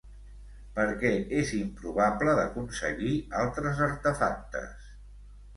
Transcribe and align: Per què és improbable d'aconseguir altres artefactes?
Per 0.77 0.85
què 1.01 1.11
és 1.41 1.51
improbable 1.57 2.35
d'aconseguir 2.41 3.13
altres 3.43 3.85
artefactes? 3.91 4.93